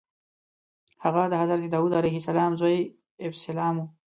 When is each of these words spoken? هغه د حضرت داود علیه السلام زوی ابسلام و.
هغه 1.03 1.23
د 1.31 1.33
حضرت 1.41 1.63
داود 1.73 1.93
علیه 1.99 2.15
السلام 2.21 2.51
زوی 2.61 2.77
ابسلام 3.27 3.75
و. 3.79 3.83